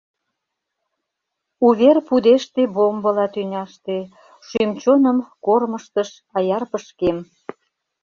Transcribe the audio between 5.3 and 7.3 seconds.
кормыжтыш аяр пышкем.